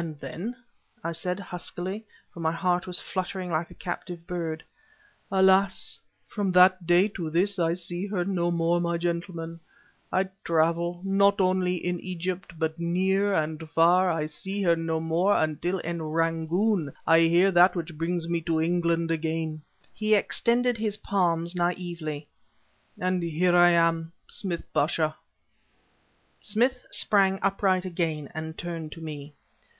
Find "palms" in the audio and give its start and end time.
20.98-21.56